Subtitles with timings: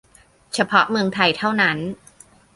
[0.53, 1.77] เฉพาะเมืองไทยเท่านั้น!